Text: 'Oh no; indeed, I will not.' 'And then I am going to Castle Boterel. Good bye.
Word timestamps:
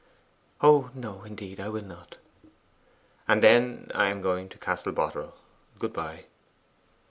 'Oh 0.61 0.89
no; 0.95 1.21
indeed, 1.21 1.59
I 1.59 1.69
will 1.69 1.83
not.' 1.83 2.15
'And 3.27 3.43
then 3.43 3.91
I 3.93 4.07
am 4.07 4.23
going 4.23 4.49
to 4.49 4.57
Castle 4.57 4.93
Boterel. 4.93 5.35
Good 5.77 5.93
bye. 5.93 6.25